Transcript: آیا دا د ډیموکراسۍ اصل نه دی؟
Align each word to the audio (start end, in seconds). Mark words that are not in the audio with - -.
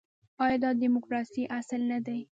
آیا 0.43 0.57
دا 0.63 0.69
د 0.73 0.79
ډیموکراسۍ 0.81 1.43
اصل 1.59 1.81
نه 1.91 1.99
دی؟ 2.05 2.19